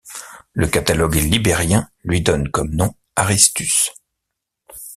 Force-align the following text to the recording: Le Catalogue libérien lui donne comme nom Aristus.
Le 0.53 0.65
Catalogue 0.65 1.13
libérien 1.13 1.87
lui 2.03 2.21
donne 2.21 2.49
comme 2.49 2.73
nom 2.73 2.91
Aristus. 3.15 3.91